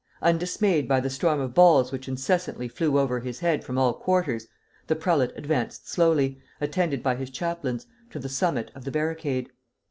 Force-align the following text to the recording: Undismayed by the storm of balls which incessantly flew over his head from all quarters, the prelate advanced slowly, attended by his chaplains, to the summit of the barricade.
Undismayed 0.23 0.87
by 0.87 0.99
the 0.99 1.11
storm 1.11 1.39
of 1.39 1.53
balls 1.53 1.91
which 1.91 2.07
incessantly 2.07 2.67
flew 2.67 2.97
over 2.97 3.19
his 3.19 3.37
head 3.37 3.63
from 3.63 3.77
all 3.77 3.93
quarters, 3.93 4.47
the 4.87 4.95
prelate 4.95 5.29
advanced 5.35 5.87
slowly, 5.87 6.39
attended 6.59 7.03
by 7.03 7.13
his 7.15 7.29
chaplains, 7.29 7.85
to 8.09 8.17
the 8.17 8.27
summit 8.27 8.71
of 8.73 8.83
the 8.83 8.89
barricade. 8.89 9.51